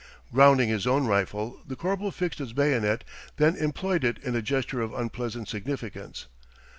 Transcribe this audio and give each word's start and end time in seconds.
Grounding 0.33 0.67
his 0.69 0.87
own 0.87 1.05
rifle, 1.05 1.59
the 1.63 1.75
corporal 1.75 2.09
fixed 2.09 2.41
its 2.41 2.53
bayonet, 2.53 3.03
then 3.37 3.55
employed 3.55 4.03
it 4.03 4.17
in 4.23 4.35
a 4.35 4.41
gesture 4.41 4.81
of 4.81 4.91
unpleasant 4.95 5.47
significance. 5.47 6.25